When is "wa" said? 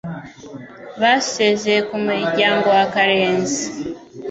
2.77-2.85